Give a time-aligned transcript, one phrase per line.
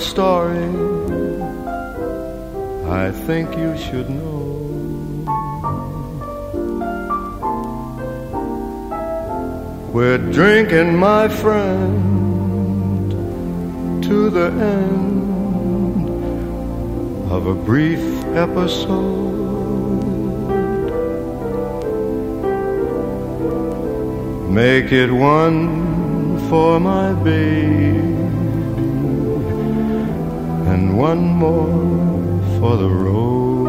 [0.00, 0.90] story
[2.90, 4.40] I think you should know.
[9.92, 13.12] We're drinking, my friend,
[14.02, 16.10] to the end
[17.30, 18.00] of a brief
[18.34, 19.30] episode.
[24.50, 28.09] Make it one for my baby
[31.00, 31.66] one more
[32.58, 33.68] for the road.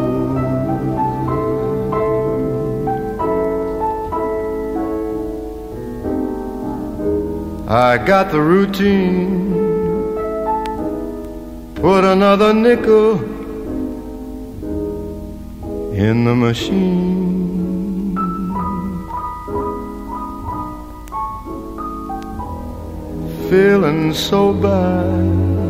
[7.66, 9.54] I got the routine.
[11.76, 13.12] Put another nickel
[16.06, 18.14] in the machine.
[23.48, 25.61] Feeling so bad.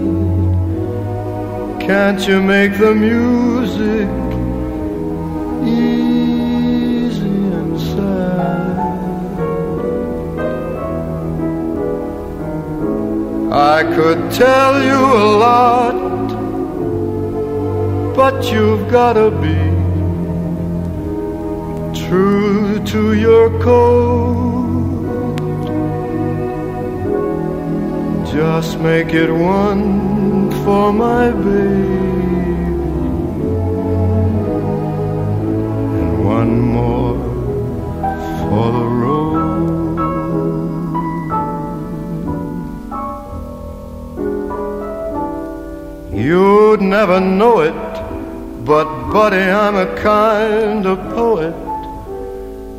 [1.87, 4.09] Can't you make the music
[5.67, 7.27] easy
[7.59, 8.79] and sad?
[13.53, 15.97] I could tell you a lot,
[18.15, 19.59] but you've gotta be
[22.07, 24.53] true to your code.
[28.33, 30.12] Just make it one
[30.65, 32.23] for my baby
[35.99, 37.17] and one more
[38.41, 39.23] for the road.
[46.15, 47.75] You'd never know it,
[48.65, 51.55] But, buddy, I'm a kind of poet,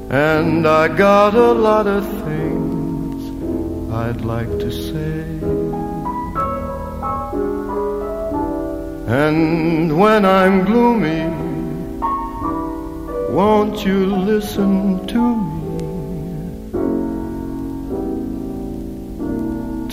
[0.10, 4.72] and I got a lot of things I'd like to
[9.13, 11.21] And when I'm gloomy,
[13.31, 15.77] won't you listen to me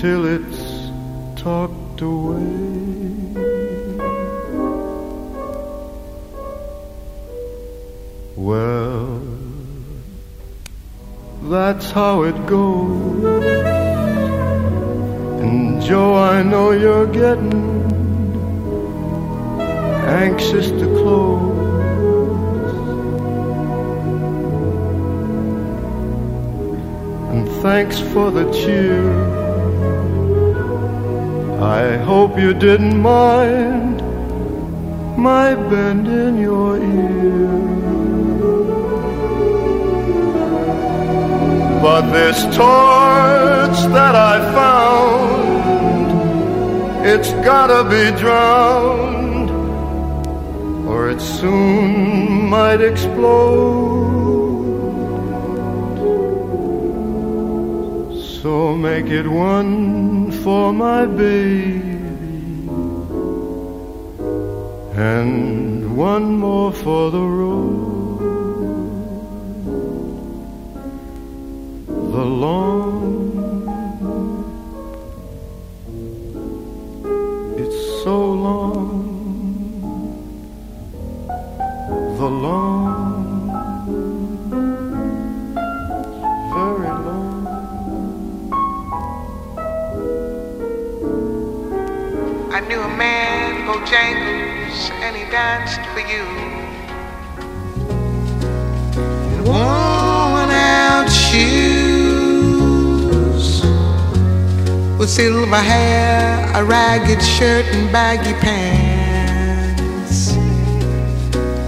[0.00, 0.62] till it's
[1.36, 2.80] talked away?
[8.36, 9.20] Well,
[11.42, 13.44] that's how it goes.
[15.42, 17.69] And Joe, I know you're getting
[20.10, 21.60] anxious to close.
[27.32, 29.02] And thanks for the cheer.
[31.60, 34.00] I hope you didn't mind
[35.16, 37.70] my bend in your ear.
[41.82, 46.10] But this torch that I found,
[47.06, 49.09] it's gotta be drowned,
[51.20, 54.10] soon might explode.
[58.42, 61.82] So make it one for my baby,
[64.96, 67.89] and one more for the road.
[107.40, 110.34] Shirt, and baggy pants.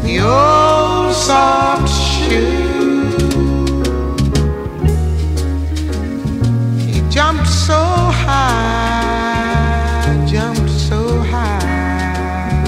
[0.05, 3.09] The old soft shoe.
[6.93, 7.81] He jumped so
[8.27, 12.65] high, jumped so high.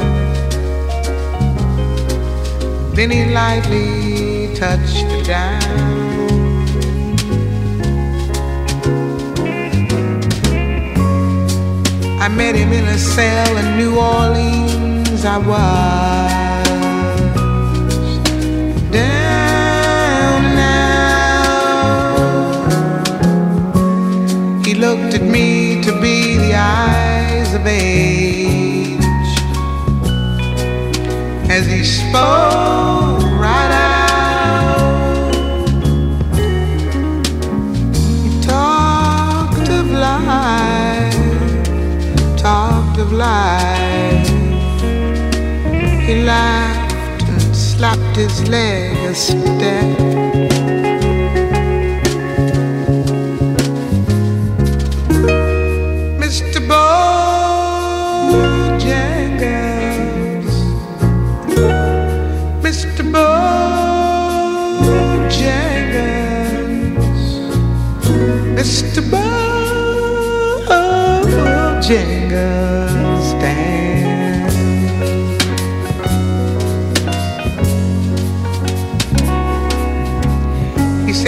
[2.94, 5.93] Then he lightly touched the down.
[12.24, 15.26] I met him in a cell in New Orleans.
[15.26, 16.56] I was
[18.90, 21.02] down now.
[24.64, 29.02] He looked at me to be the eyes of age
[31.50, 33.03] as he spoke
[48.14, 50.53] slapped his leg a step.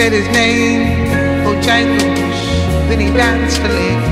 [0.07, 0.87] Said his name,
[1.43, 2.39] Bojangles,
[2.87, 4.03] then he danced a lick.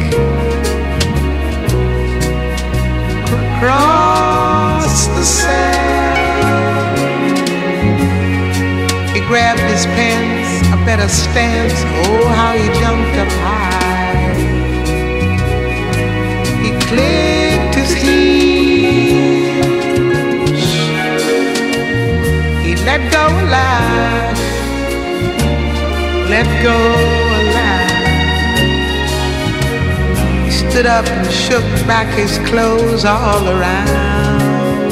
[3.55, 6.35] across the sand.
[9.15, 11.79] He grabbed his pants, a better stance.
[12.03, 14.33] Oh, how he jumped up high.
[16.61, 19.45] He clicked his heels.
[22.65, 24.34] He let go a laugh.
[26.35, 27.95] Let go a laugh.
[30.43, 34.91] He stood up and shook back his clothes all around.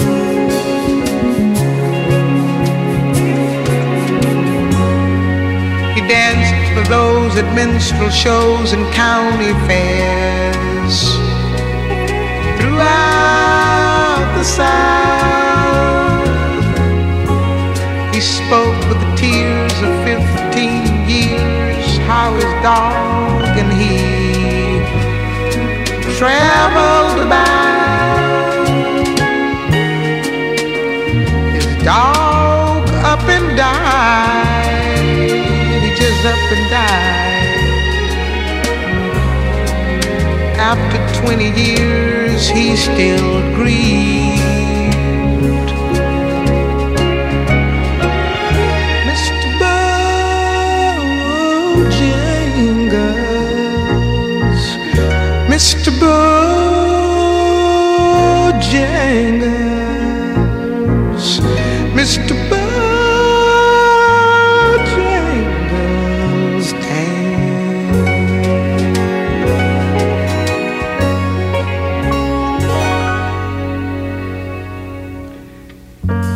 [5.95, 10.95] He danced for those at minstrel shows and county fairs
[12.57, 15.03] throughout the South.
[18.15, 20.92] He spoke with the tears of 15
[22.31, 23.97] was dog and he
[26.17, 28.67] traveled about
[31.53, 35.03] his dog up and died.
[35.83, 37.23] He just up and died.
[40.57, 44.62] After 20 years he still grieves.
[55.53, 55.91] Mr.
[56.01, 56.49] Bojangles,
[61.93, 62.33] Mr.
[62.49, 62.73] Bojangles,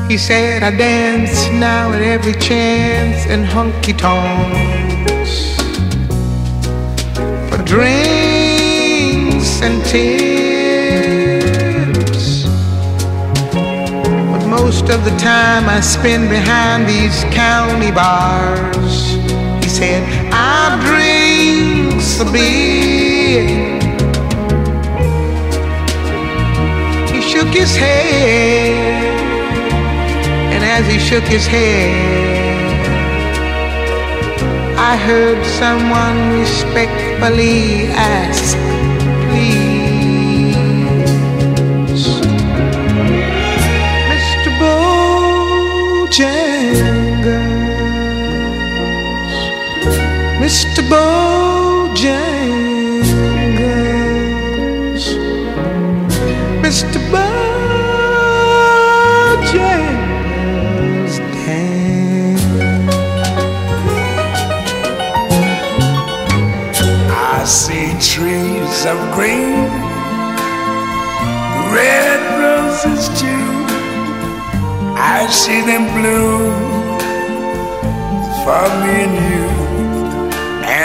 [0.07, 5.57] He said, I dance now at every chance in honky tonks
[7.49, 8.06] for drinks
[9.93, 12.43] and tips.
[14.31, 19.15] But most of the time I spend behind these county bars.
[19.63, 23.45] He said, I drink a beer.
[27.13, 29.05] He shook his head.
[30.53, 32.75] And as he shook his head,
[34.79, 38.55] I heard someone respectfully ask,
[50.47, 50.81] Mr.
[50.87, 52.25] Bojangles,
[56.63, 56.99] Mr.
[57.11, 57.95] Bojangles.
[67.11, 69.67] I see trees of green,
[71.75, 73.47] red roses too.
[74.95, 76.55] I see them bloom
[78.45, 79.46] for me and you.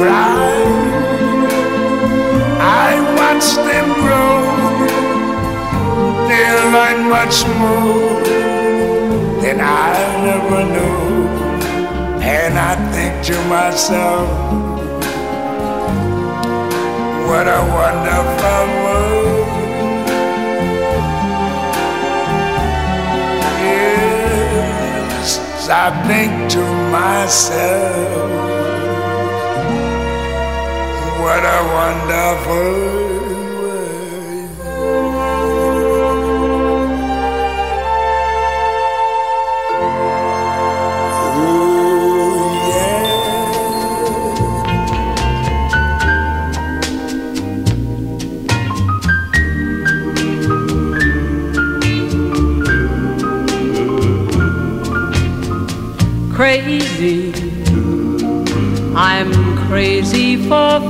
[0.00, 0.34] cry.
[2.86, 4.36] I watch them grow.
[6.28, 8.14] They learn much more
[9.42, 9.92] than I
[10.26, 11.00] never knew.
[12.36, 14.28] And I think to myself,
[17.28, 19.48] what a wonderful world.
[24.00, 25.28] Yes,
[25.68, 28.49] I think to myself,
[31.22, 33.00] what a wonderful
[33.60, 34.50] world.
[41.36, 43.10] Ooh, yeah.
[56.34, 57.32] crazy.
[58.96, 59.32] I'm
[59.68, 60.89] crazy for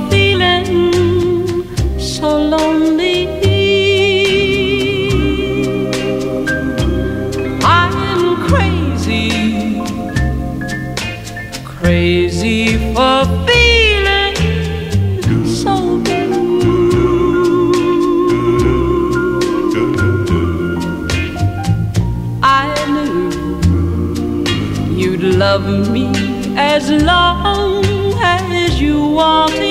[26.81, 27.83] as long
[28.19, 29.70] as you wanted.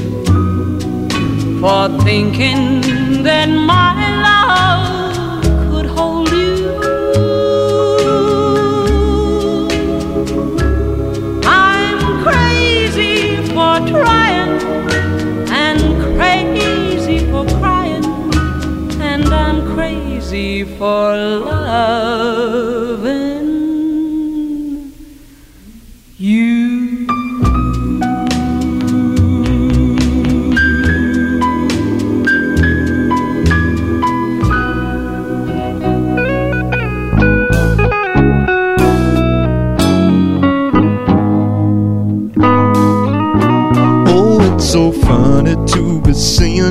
[1.61, 2.81] for thinking
[3.21, 3.93] that my
[4.25, 4.50] love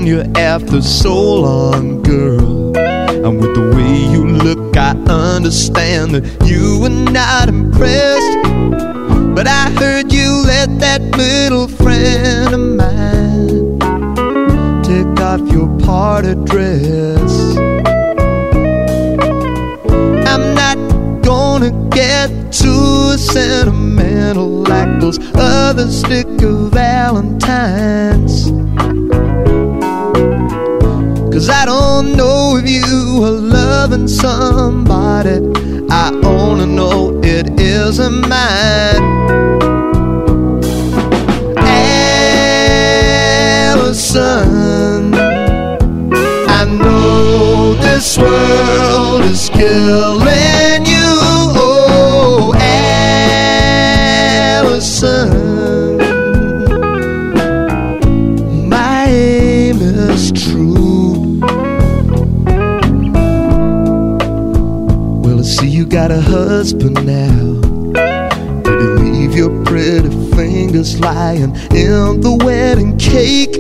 [0.01, 2.77] seeing you after so long, girl.
[2.77, 8.39] And with the way you look, I understand that you were not impressed.
[9.35, 13.79] But I heard you let that little friend of mine
[14.83, 17.57] take off your party dress.
[20.27, 20.79] I'm not
[21.23, 28.30] gonna get too sentimental like those other sticker valentines.
[31.41, 35.41] Cause I don't know if you are loving somebody.
[35.89, 39.03] I only know it isn't mine.
[43.73, 45.15] Alison,
[46.47, 50.20] I know this world is killing
[66.51, 67.61] husband now.
[68.65, 73.55] Did you leave your pretty fingers lying in the wedding cake?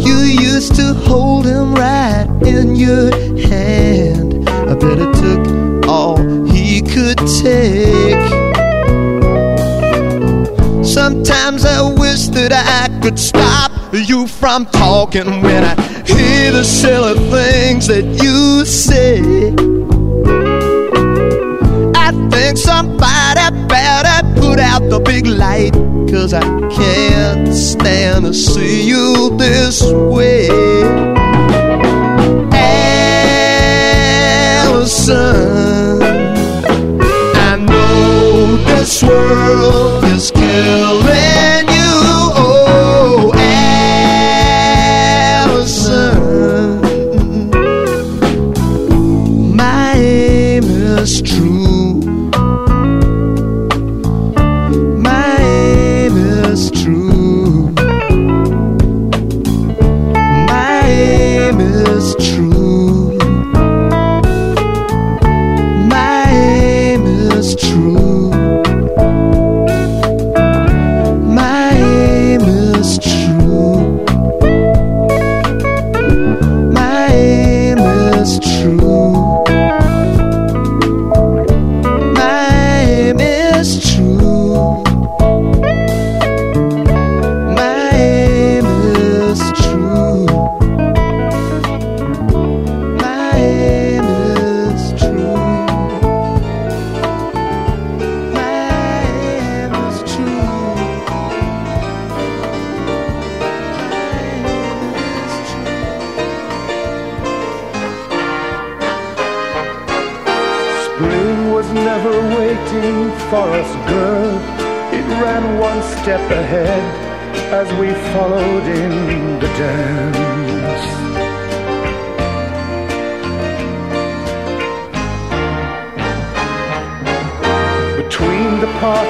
[0.00, 0.16] You
[0.50, 3.10] used to hold him right in your
[3.46, 4.48] hand.
[4.48, 8.26] I bet it took all he could take.
[10.82, 15.74] Sometimes I wish that I could stop you from talking when I
[16.06, 19.75] hear the silly things that you say.
[22.46, 25.72] Think somebody better put out the big light.
[26.08, 30.48] Cause I can't stand to see you this way.
[34.62, 36.00] Alison,
[37.34, 39.95] I know this world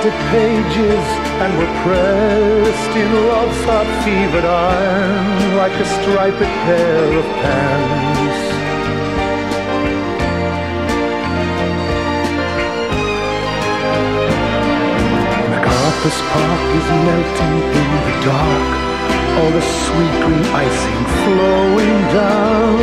[0.06, 1.06] the pages
[1.42, 8.38] and were pressed in love's hot fevered iron like a striped pair of pants.
[15.50, 18.68] MacArthur's Park is melting in the dark,
[19.38, 22.78] all the sweet green icing flowing down.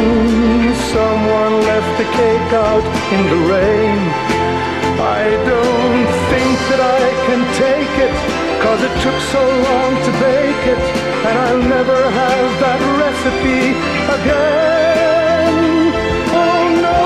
[0.92, 4.00] Someone left the cake out in the rain.
[5.00, 8.16] I don't think that I can take it,
[8.64, 10.84] cause it took so long to bake it,
[11.28, 13.64] and I'll never have that recipe
[14.18, 15.56] again.
[16.42, 17.00] Oh no.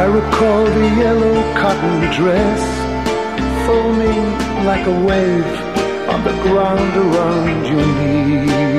[0.00, 2.62] I recall the yellow cotton dress
[3.66, 4.24] foaming
[4.66, 5.52] like a wave
[6.12, 8.71] on the ground around your knees.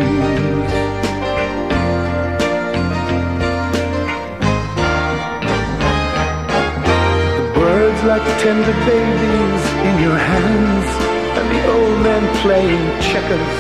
[8.05, 10.87] Like tender babies in your hands,
[11.39, 13.55] and the old men playing checkers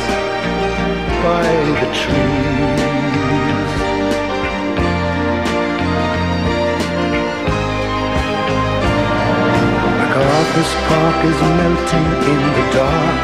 [1.23, 1.47] by
[1.79, 2.83] the trees.
[9.99, 13.21] MacArthur's Park is melting in the dark,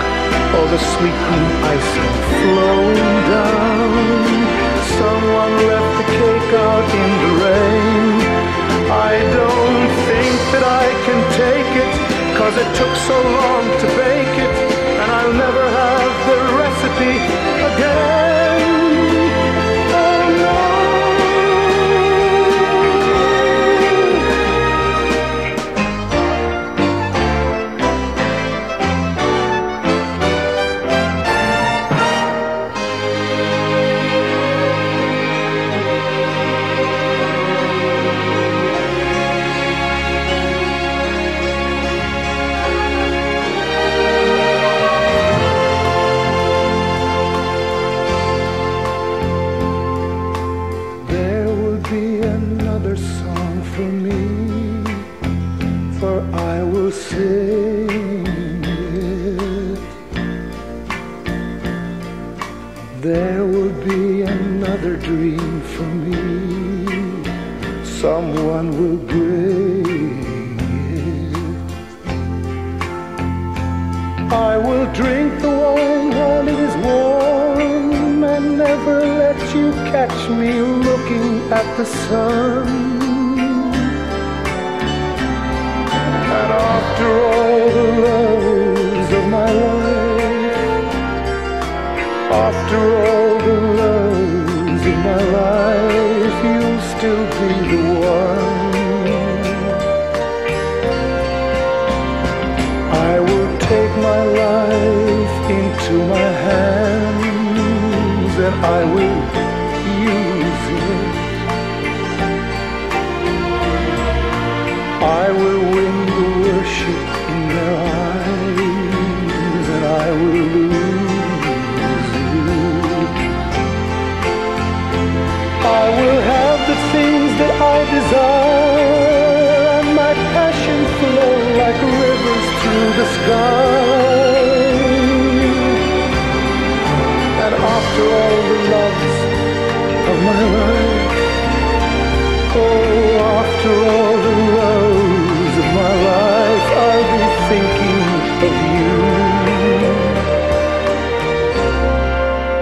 [0.56, 3.92] all the sweet green icing flowing down.
[5.00, 8.16] Someone left the cake out in the rain.
[8.90, 9.69] I don't
[10.54, 11.94] that I can take it,
[12.38, 14.54] cause it took so long to bake it,
[15.02, 17.16] and I'll never have the recipe
[17.74, 18.39] again.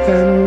[0.07, 0.46] and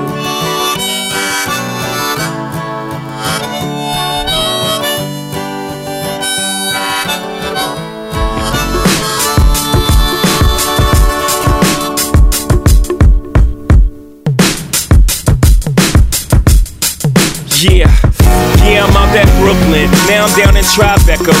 [21.21, 21.40] Tribeca,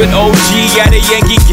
[0.00, 1.39] With OG at a Yankee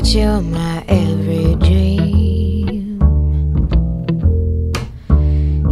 [0.00, 3.00] That you're my every dream.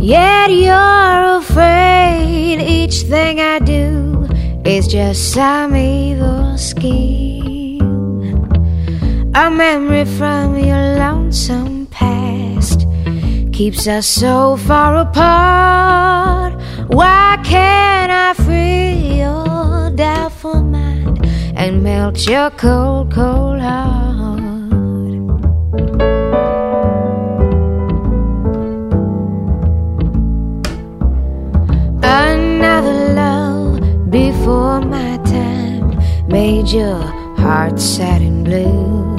[0.01, 4.27] Yet you're afraid each thing I do
[4.65, 7.81] is just some evil scheme.
[9.37, 12.85] A memory from your lonesome past
[13.53, 16.61] keeps us so far apart.
[16.89, 21.25] Why can't I free your doubtful mind
[21.55, 23.96] and melt your cold, cold heart?
[36.73, 37.01] Your
[37.39, 39.17] heart sad and blue.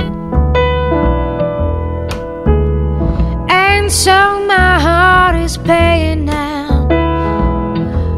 [3.49, 6.87] And so my heart is paying now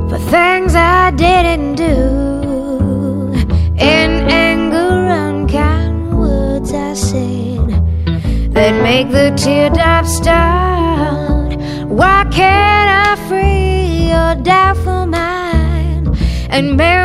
[0.09, 3.34] for things I didn't do.
[3.77, 7.69] In anger, unkind words I said
[8.53, 11.55] that make the teardrops start.
[11.88, 16.17] Why can't I free your doubtful mind
[16.49, 16.99] and melt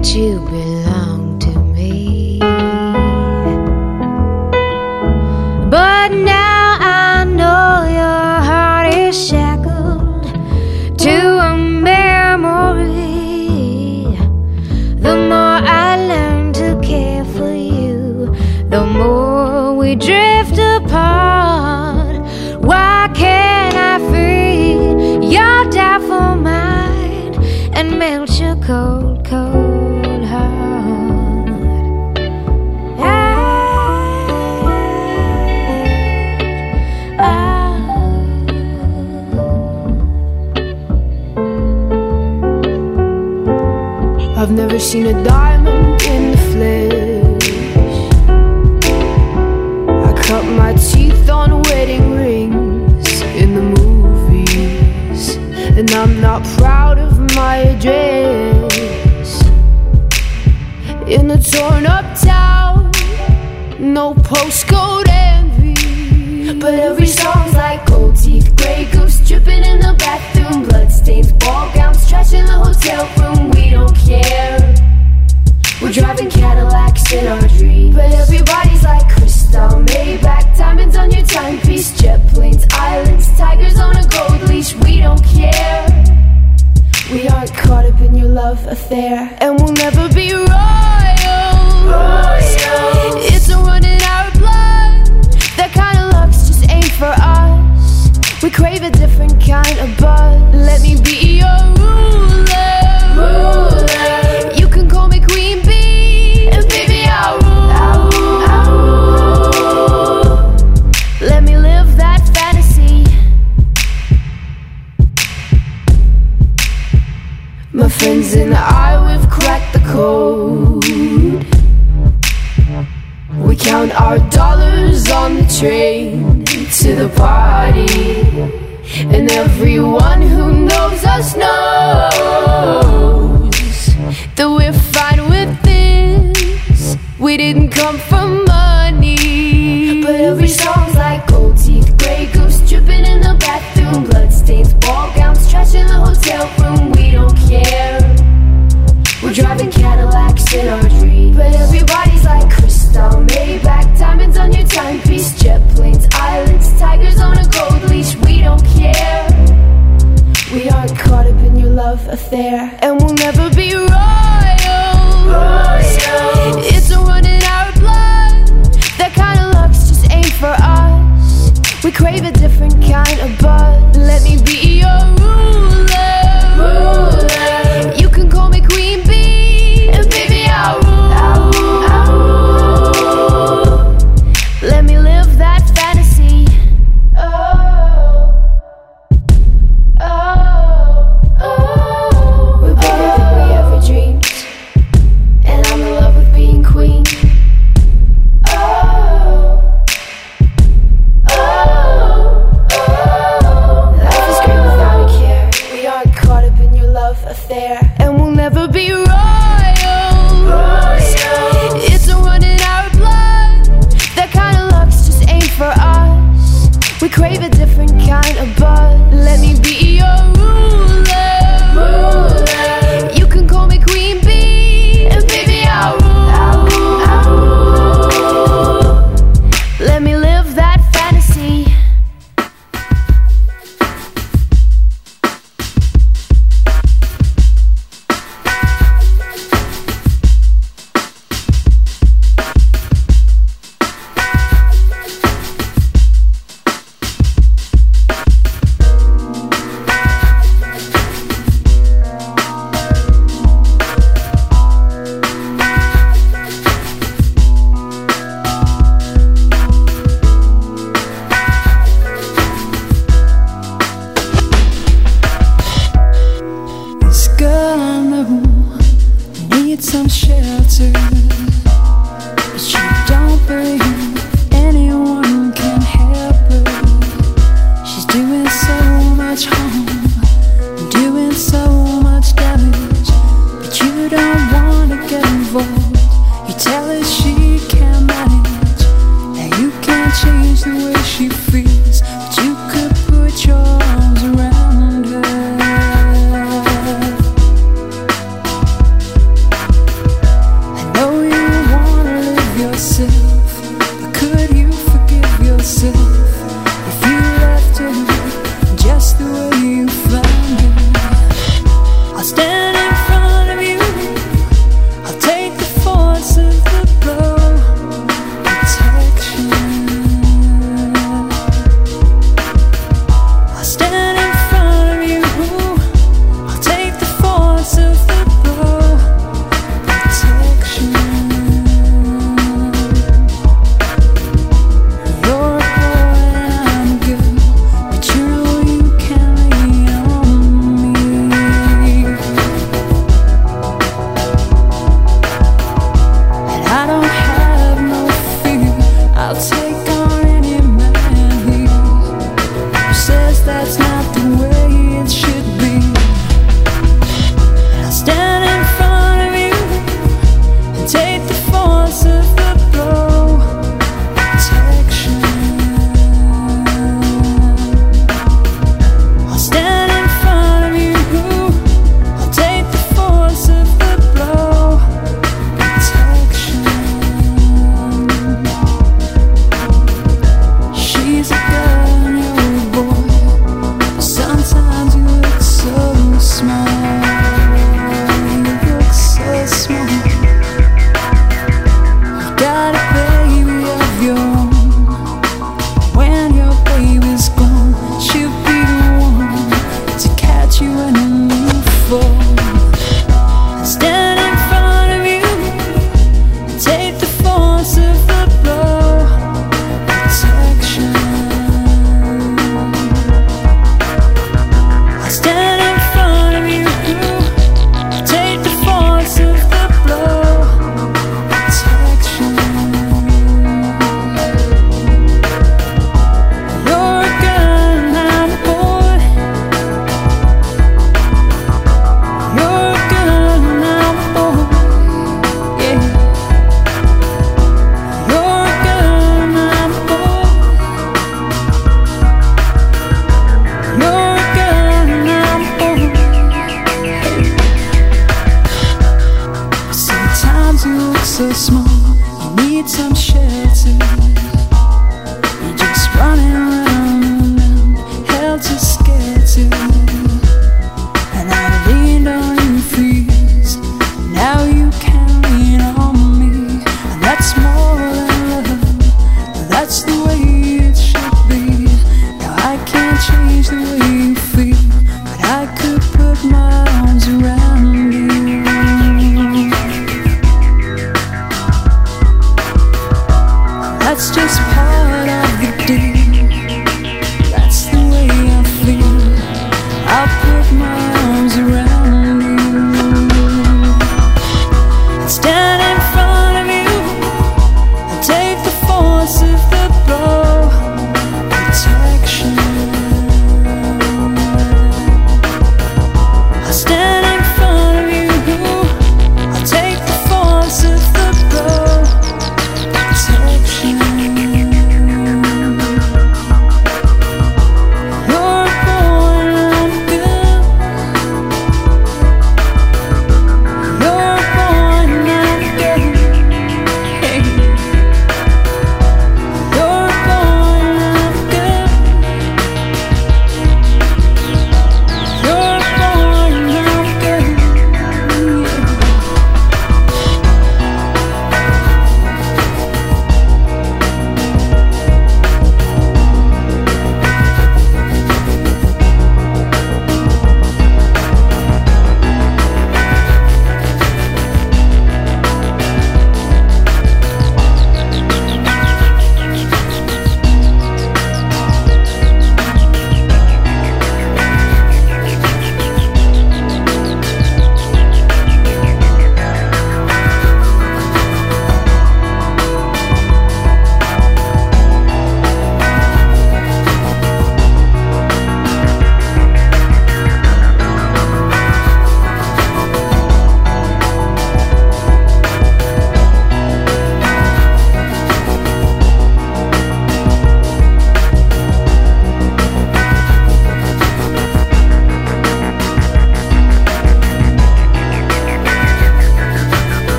[0.00, 0.39] that you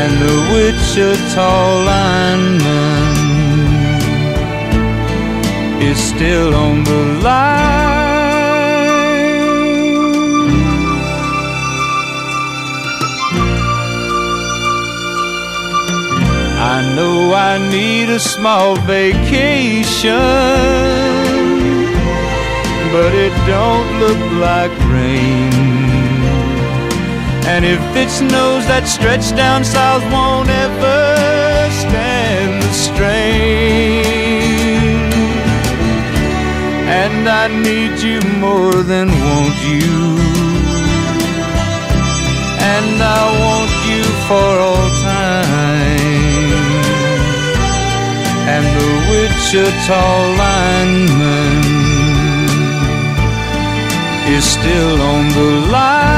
[0.00, 1.52] and the Wichita
[1.90, 3.16] lineman
[5.90, 7.98] is still on the line.
[16.76, 20.12] I know I need a small vacation,
[22.94, 25.97] but it don't look like rain.
[27.50, 31.00] And if it snows, that stretch down south won't ever
[31.82, 34.04] stand the strain.
[37.02, 39.96] And I need you more than want you.
[42.76, 46.28] And I want you for all time.
[48.54, 50.04] And the Wichita
[50.42, 51.64] lineman
[54.36, 56.17] is still on the line.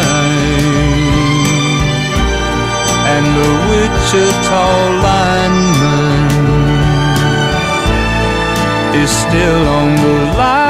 [3.23, 4.65] And the Wichita
[5.05, 6.31] lineman
[8.95, 10.60] is still on the line.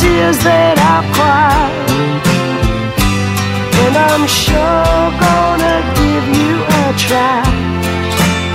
[0.00, 1.90] tears that I've cried.
[3.82, 7.42] And I'm sure gonna give you a try.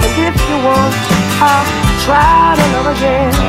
[0.03, 0.95] And if you want,
[1.43, 1.67] I'll
[2.05, 3.42] try to love again.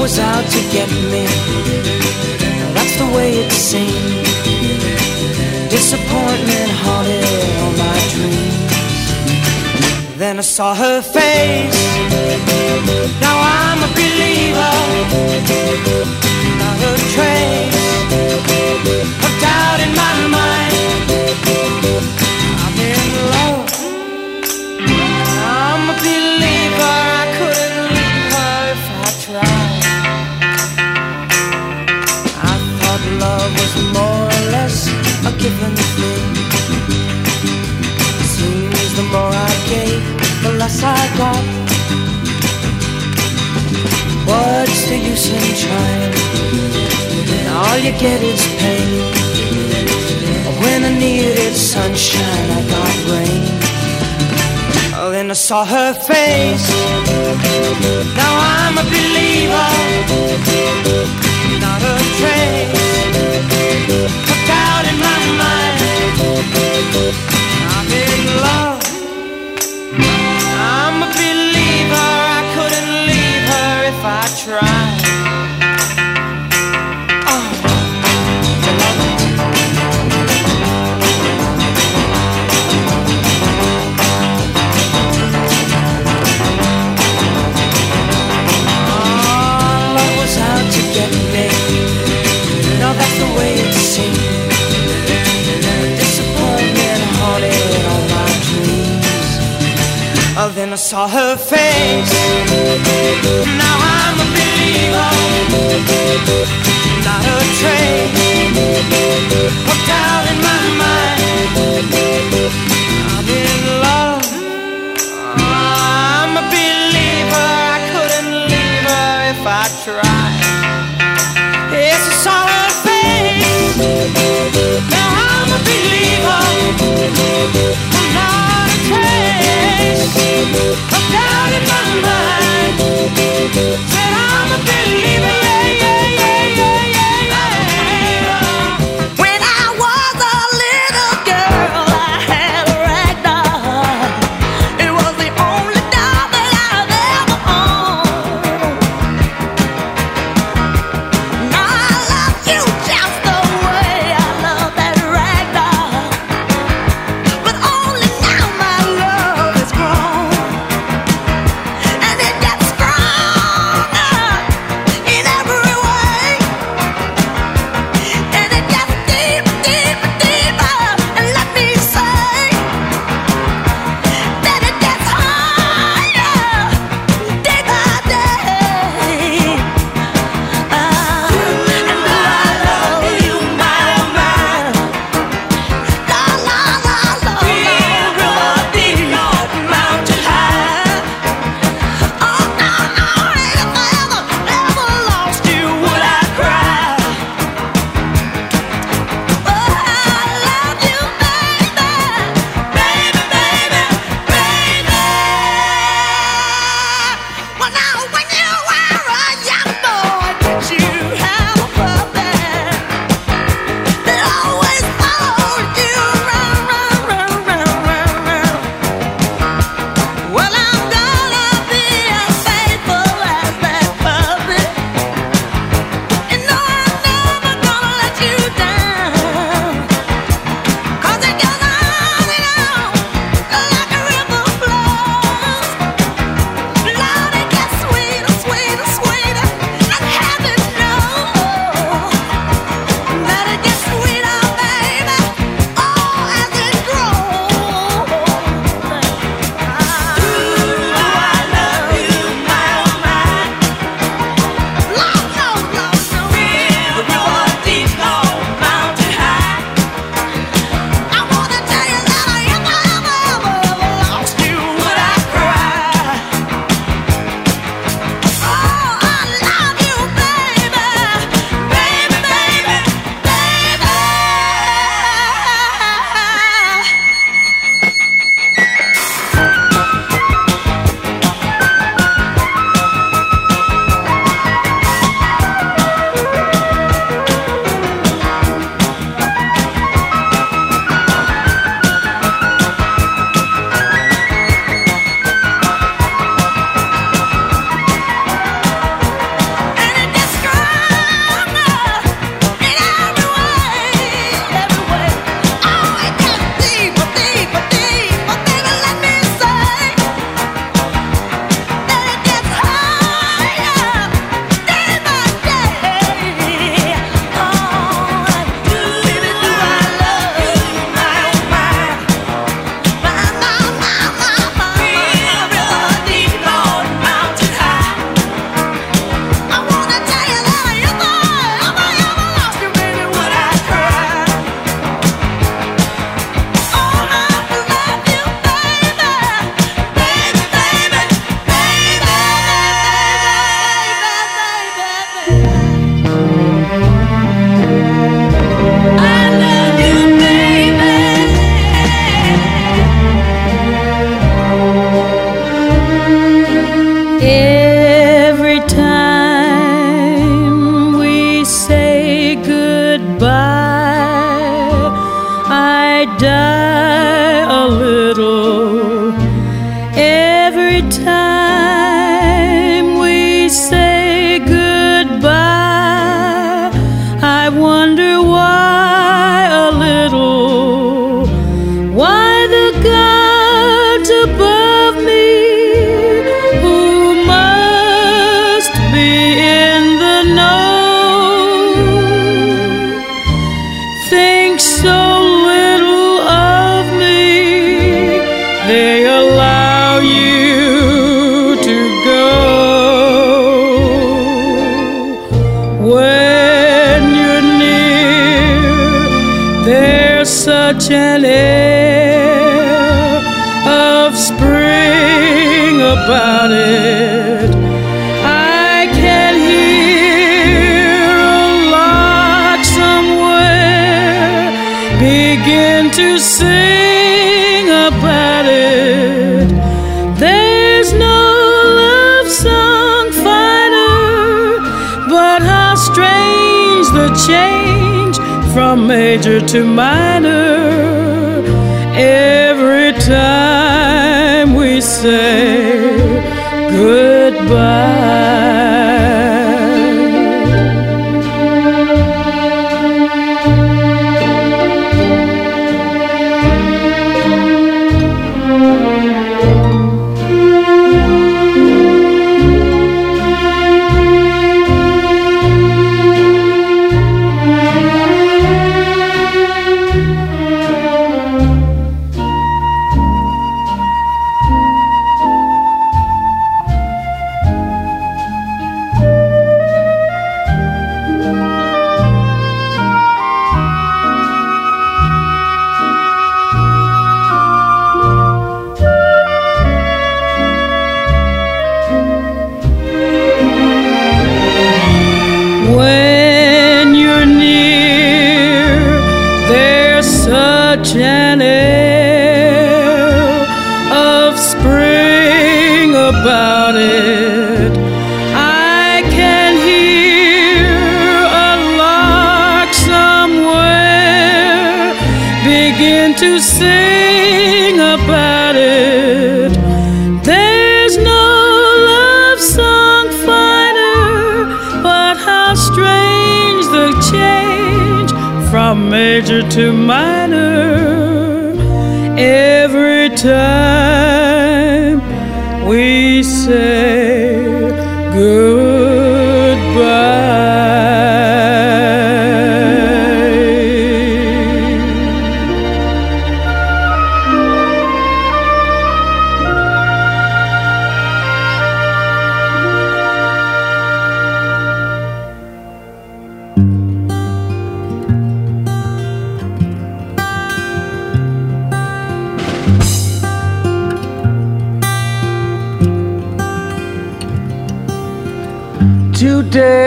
[0.00, 1.26] was out to get me.
[2.74, 4.24] That's the way it seemed.
[5.68, 7.24] Disappointment haunted
[7.60, 8.70] all my dreams.
[10.16, 11.82] Then I saw her face.
[13.20, 14.74] Now I'm a believer.
[16.60, 17.69] Not a trace.
[44.30, 46.14] What's the use in trying?
[47.62, 48.90] All you get is pain.
[50.62, 53.44] When I needed sunshine, I got rain.
[55.12, 56.68] Then I saw her face.
[58.16, 59.59] Now I'm a believer.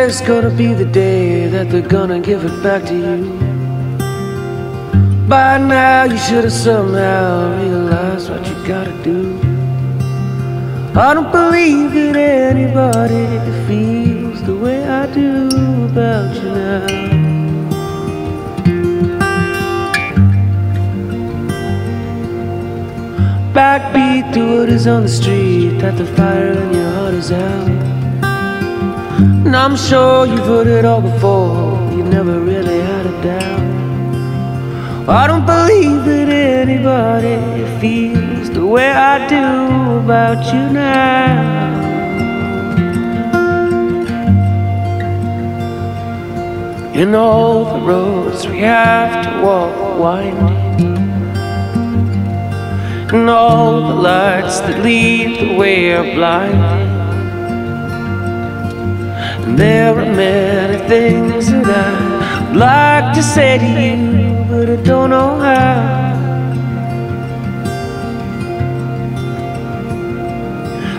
[0.03, 3.23] Today's gonna be the day that they're gonna give it back to you.
[5.29, 9.39] By now, you should have somehow realized what you gotta do.
[10.93, 13.25] I don't believe that anybody
[13.65, 15.47] feels the way I do
[15.85, 16.87] about you now.
[23.55, 27.82] Backbeat to what is on the street, that the fire in your heart is out.
[29.53, 35.07] And I'm sure you've heard it all before, You've never really had a doubt.
[35.07, 37.37] I don't believe that anybody
[37.79, 41.51] feels the way I do about you now.
[46.95, 50.97] In all the roads we have to walk winding,
[53.13, 56.82] and all the lights that lead the way are blinding.
[59.55, 61.93] There are many things that
[62.49, 66.03] I'd like to say to you, but I don't know how.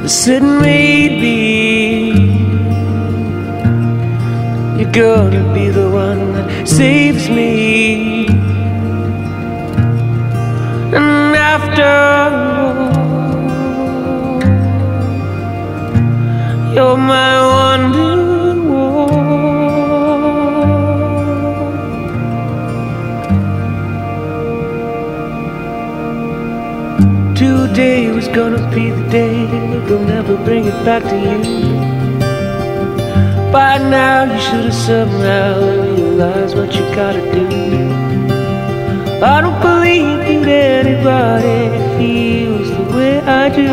[0.06, 1.39] Said maybe
[4.78, 8.26] you're gonna be the one that saves me.
[10.97, 11.85] And after
[12.22, 12.74] all,
[16.74, 18.23] you're my wonder
[27.74, 29.46] Today was gonna be the day,
[29.88, 31.40] they'll never bring it back to you.
[33.51, 37.48] By now, you should have somehow realized what you gotta do.
[39.24, 41.62] I don't believe that anybody
[41.98, 43.68] feels the way I do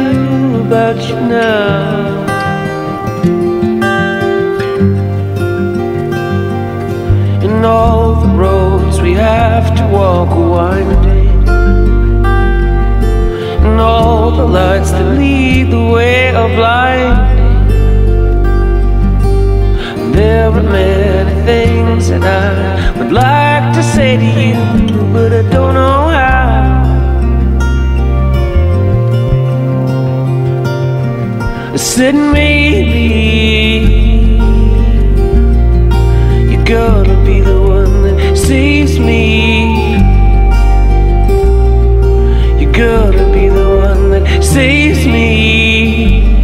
[0.66, 2.26] about you now.
[7.46, 11.11] In all the roads we have to walk winding, and
[13.82, 17.18] all the lights that lead the way of light.
[20.14, 24.62] There are many things that I would like to say to you,
[25.14, 26.52] but I don't know how.
[31.74, 33.08] I said maybe
[36.52, 39.24] you're gonna be the one that saves me.
[42.60, 43.31] You're gonna
[44.40, 46.41] saves me.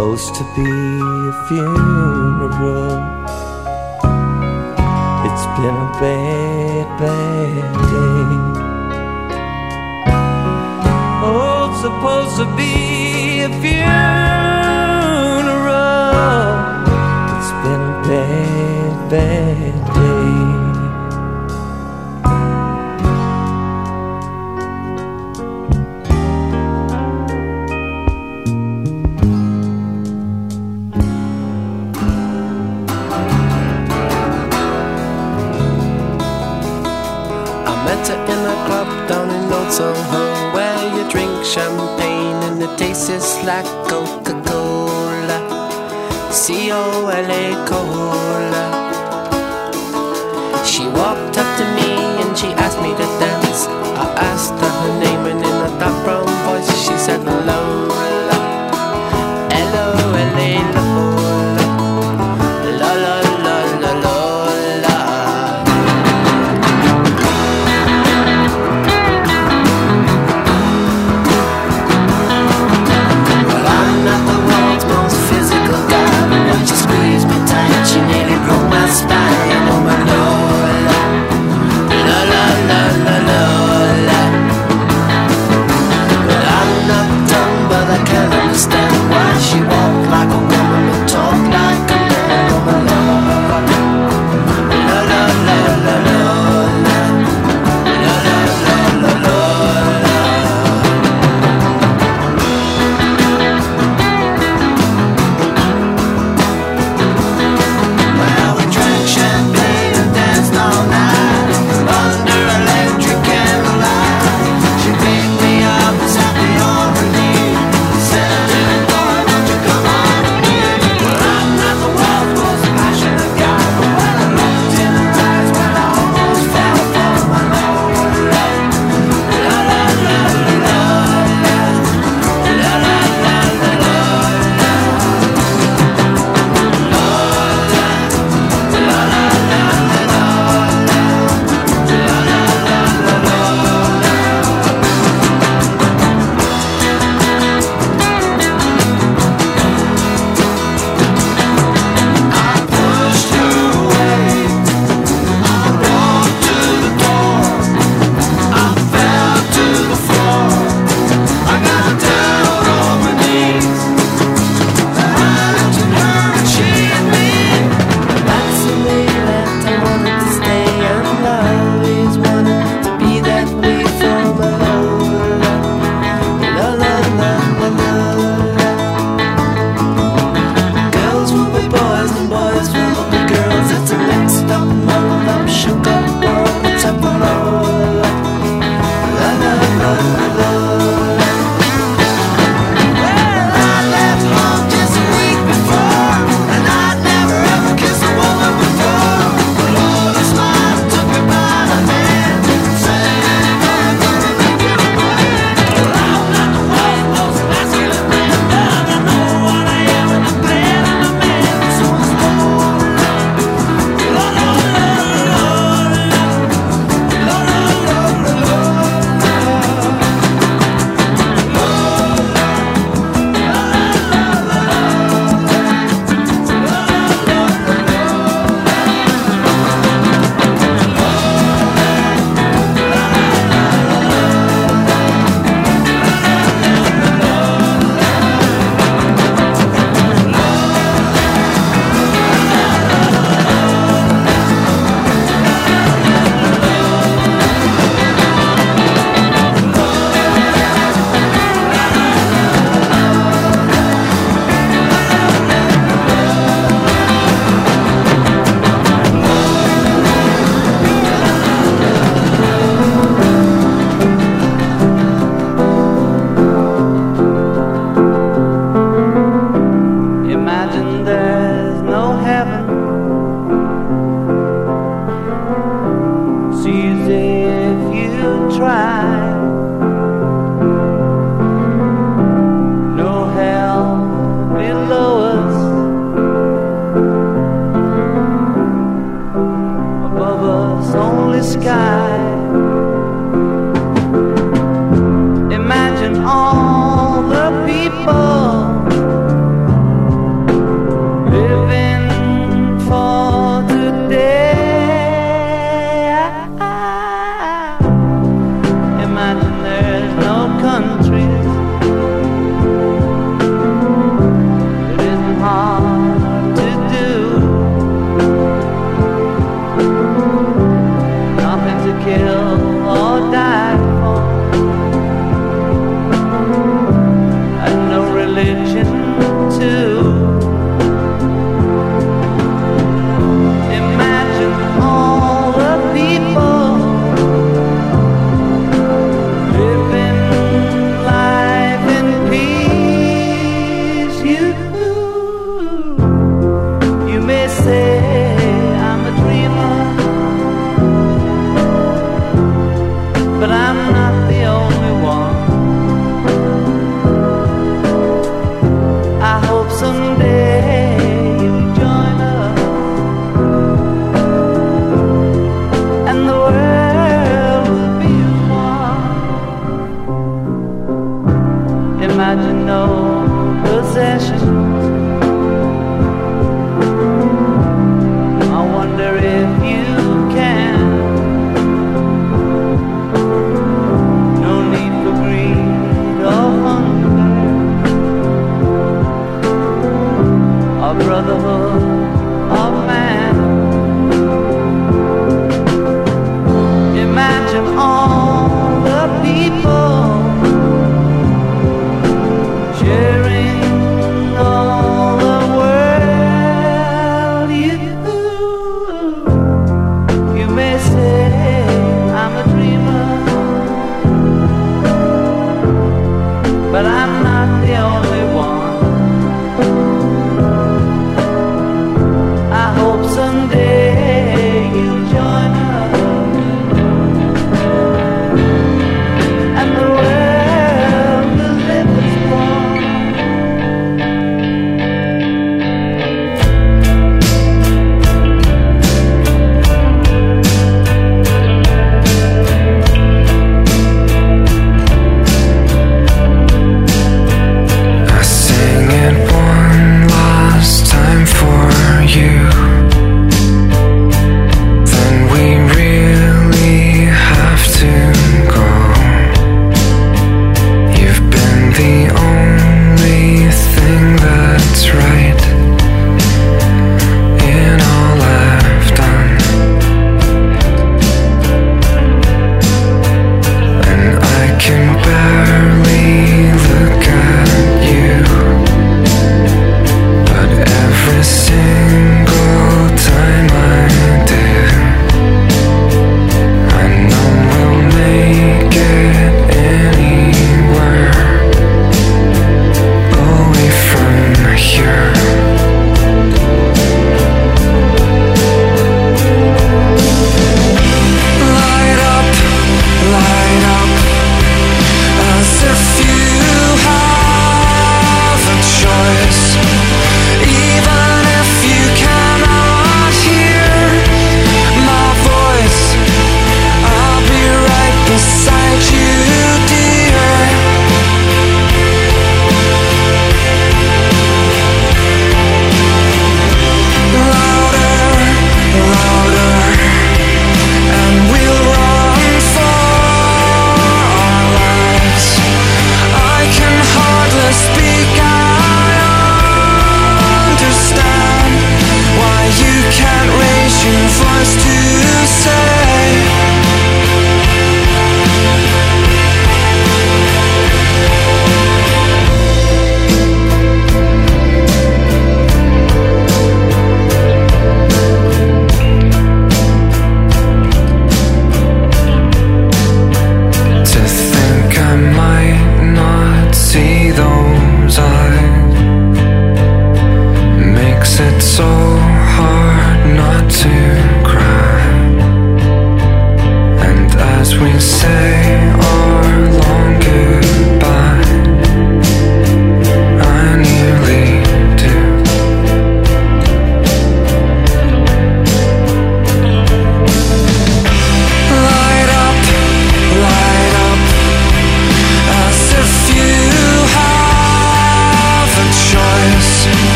[0.00, 2.92] supposed to be a funeral.
[5.26, 8.32] It's been a bad, bad day.
[11.22, 12.74] Oh, it's supposed to be
[13.42, 13.90] a funeral.
[17.36, 20.39] It's been a bad, bad day.
[39.80, 45.38] Soho where you drink champagne and it tastes just like Coca Cola.
[46.30, 48.64] C O L A Cola.
[50.66, 51.90] She walked up to me
[52.20, 53.68] and she asked me to dance.
[54.04, 55.70] I asked her her name and then I
[56.04, 56.19] thought.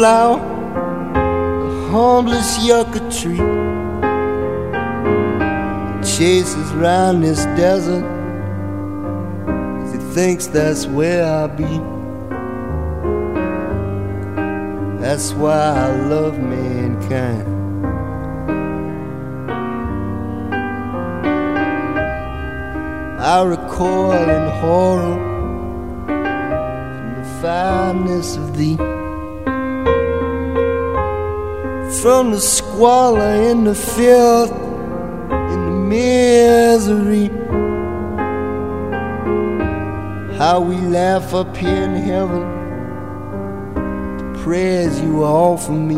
[0.00, 0.38] Flower,
[1.12, 3.36] the humblest yucca tree.
[6.02, 8.06] Chases round this desert,
[9.92, 11.74] he thinks that's where I'll be.
[15.02, 17.46] That's why I love mankind.
[23.20, 25.18] I recoil in horror
[26.06, 28.78] from the fineness of thee,
[32.00, 37.28] from the squalor and the filth and the misery.
[40.38, 42.42] How we laugh up here in heaven,
[44.16, 45.96] the prayers you offer me.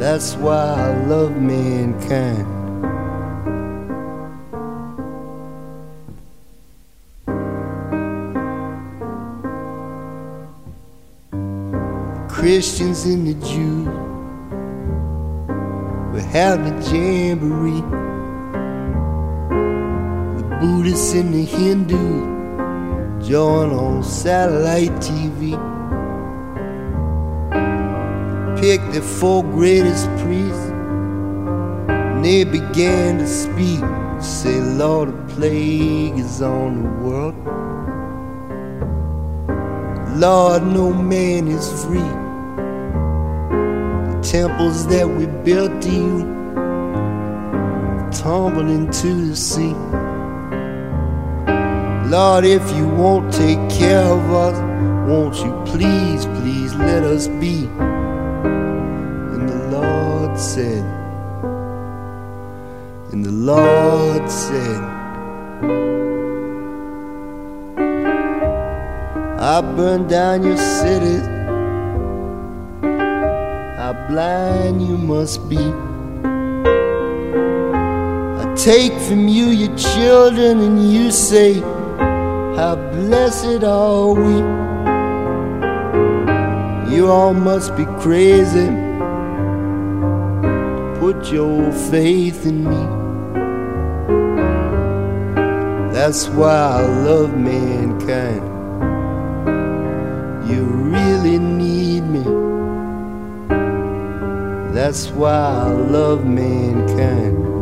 [0.00, 2.53] That's why I love mankind.
[12.54, 13.88] Christians and the Jews
[16.12, 17.82] were having a jamboree.
[20.38, 25.58] The Buddhists and the Hindus join on satellite TV.
[28.60, 30.70] Pick the four greatest priests,
[31.88, 33.82] and they began to speak.
[34.22, 37.34] Say, Lord, a plague is on the world.
[40.20, 42.23] Lord, no man is free
[44.34, 46.18] temples that we built to you
[48.10, 49.74] tumble into the sea.
[52.10, 54.58] Lord, if you won't take care of us,
[55.08, 57.66] won't you please, please let us be?
[59.34, 60.84] And the Lord said,
[63.12, 64.82] and the Lord said,
[69.38, 71.33] I burned down your cities
[73.84, 75.58] how blind you must be.
[78.42, 81.60] I take from you your children, and you say,
[82.56, 84.36] How blessed are we.
[86.94, 88.70] You all must be crazy.
[90.98, 92.84] Put your faith in me.
[95.92, 98.53] That's why I love mankind.
[104.74, 107.53] That's why I love mankind.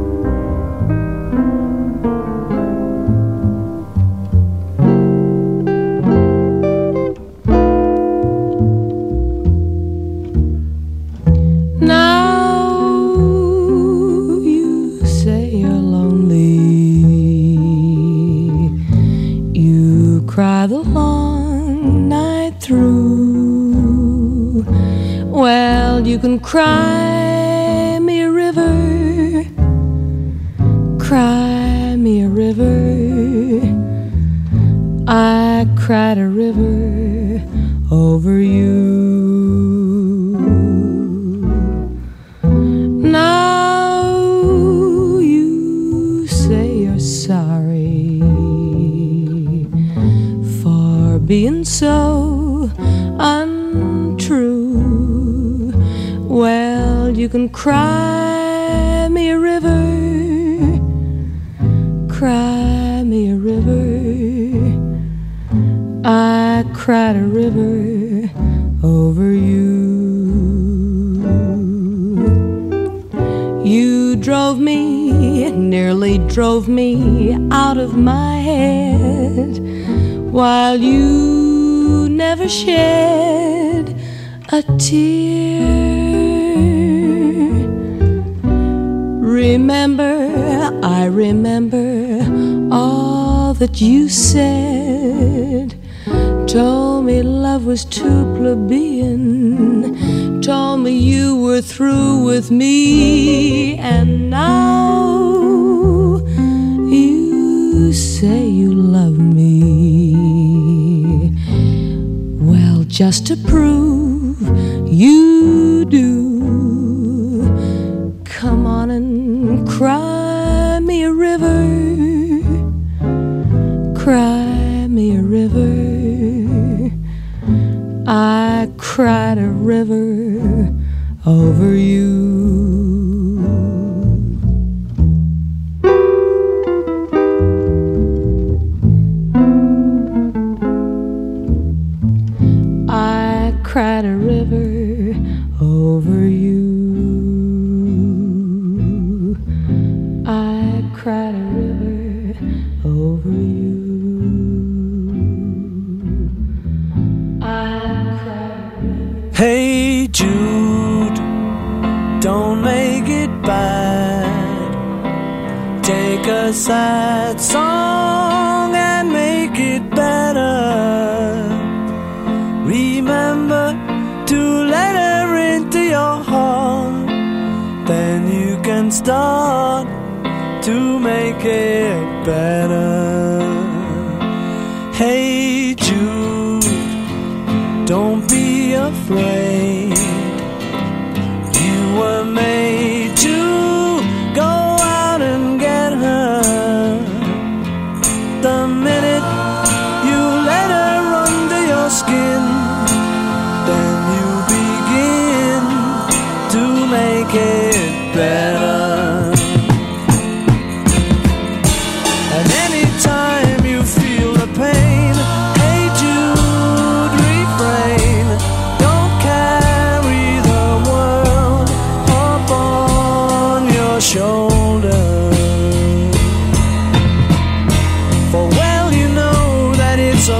[26.23, 29.45] Can cry me a river.
[31.01, 33.61] Cry me a river.
[35.09, 37.43] I cried a river
[37.91, 38.39] over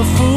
[0.03, 0.32] powerful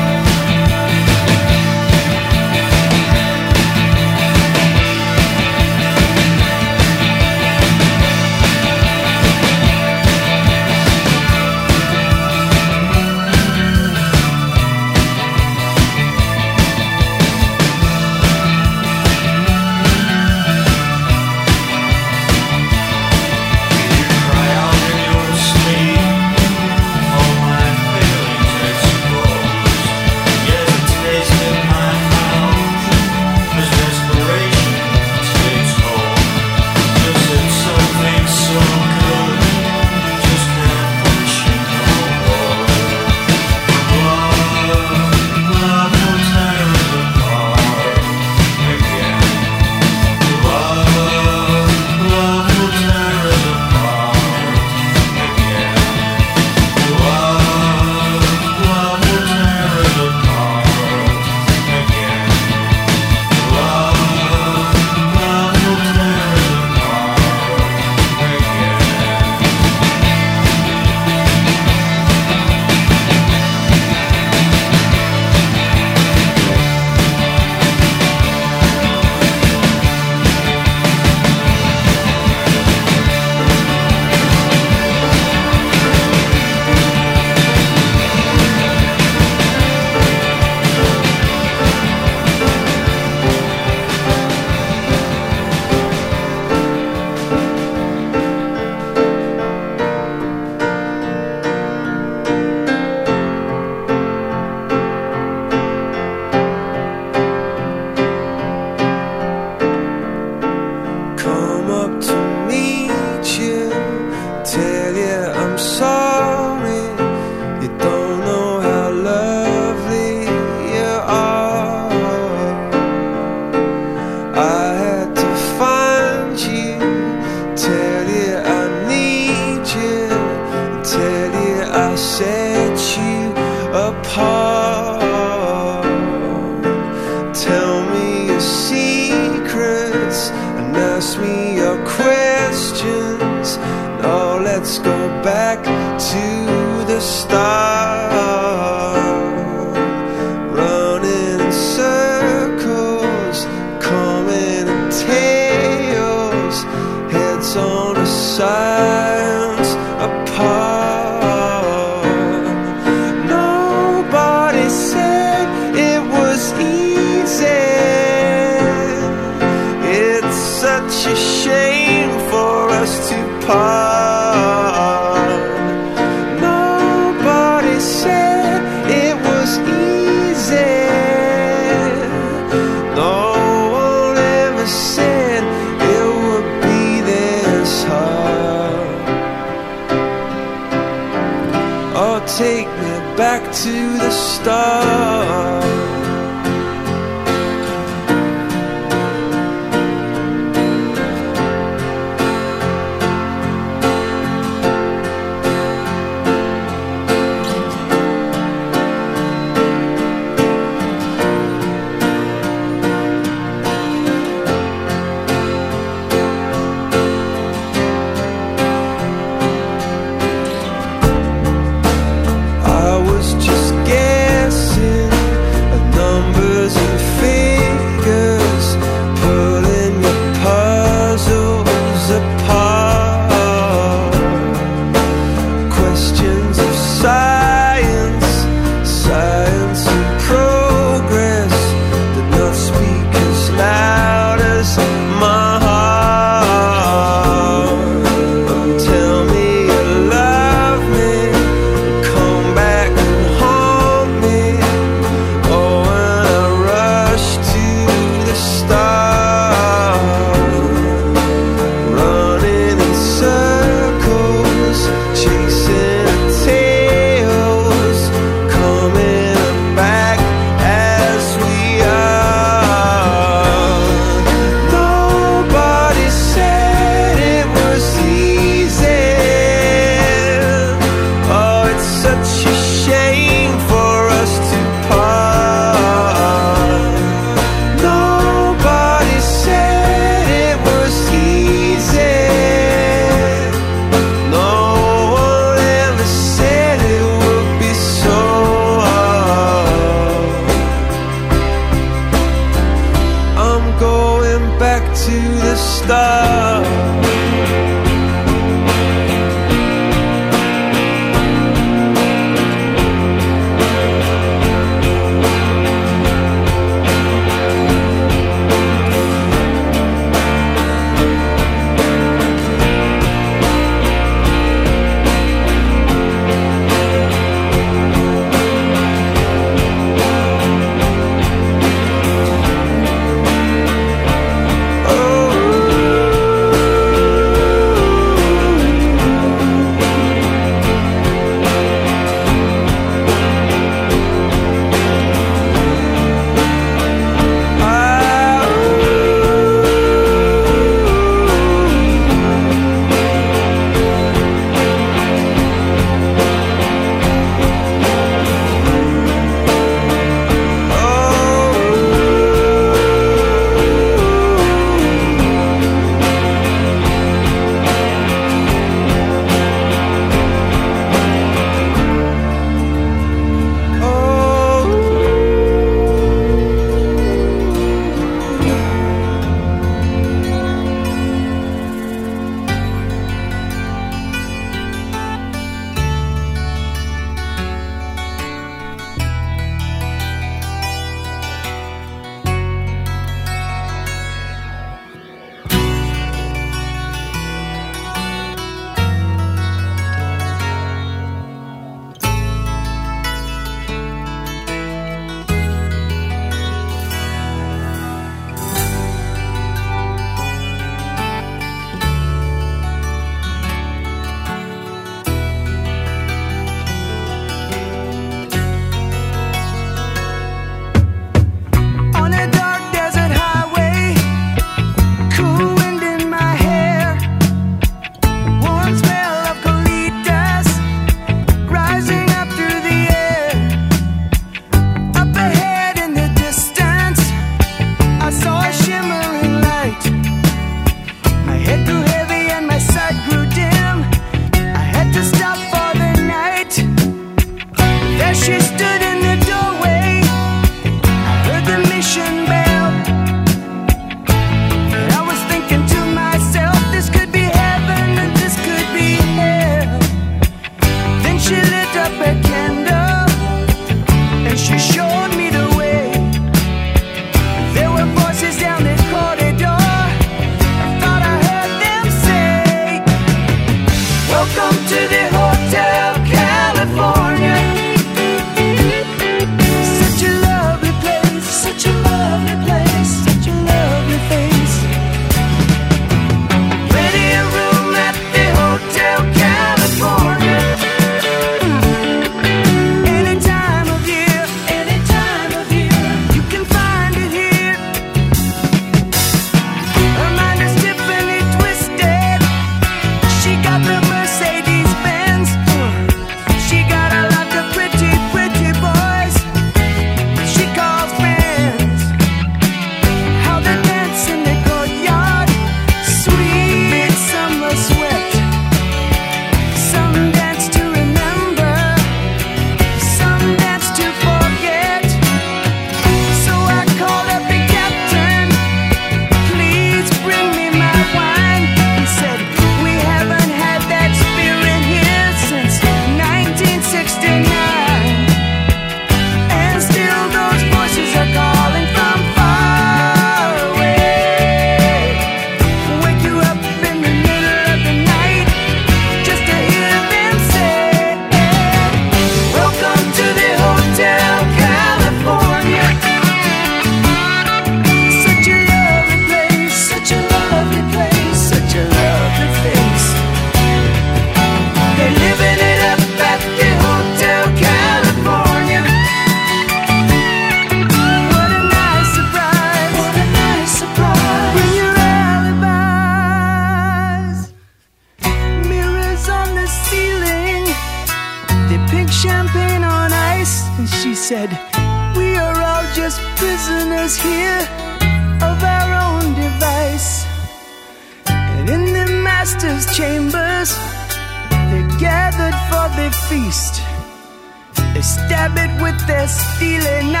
[599.41, 600.00] their